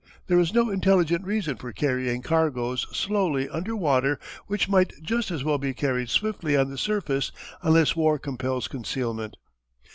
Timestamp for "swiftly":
6.09-6.57